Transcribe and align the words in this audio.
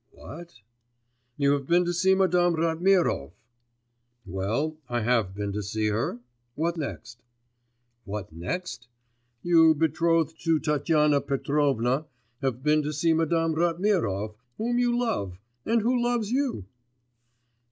'What?' 0.09 0.61
'You 1.37 1.51
have 1.53 1.67
been 1.67 1.85
to 1.85 1.93
see 1.93 2.15
Madame 2.15 2.55
Ratmirov.' 2.55 3.33
'Well, 4.25 4.75
I 4.89 5.01
have 5.01 5.35
been 5.35 5.53
to 5.53 5.61
see 5.61 5.89
her. 5.89 6.17
What 6.55 6.75
next?' 6.75 7.21
'What 8.05 8.33
next?... 8.33 8.87
You, 9.43 9.75
betrothed 9.75 10.43
to 10.45 10.57
Tatyana 10.59 11.21
Petrovna, 11.21 12.07
have 12.41 12.63
been 12.63 12.81
to 12.81 12.91
see 12.91 13.13
Madame 13.13 13.53
Ratmirov, 13.53 14.33
whom 14.57 14.79
you 14.79 14.97
love... 14.99 15.37
and 15.67 15.83
who 15.83 16.01
loves 16.03 16.31
you. 16.31 16.65